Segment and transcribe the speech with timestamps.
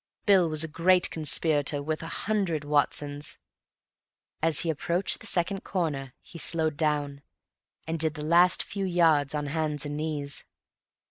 [0.25, 3.37] Bill was a great conspirator worth a hundred Watsons.
[4.41, 7.21] As he approached the second corner he slowed down,
[7.85, 10.43] and did the last few yards on hands and knees.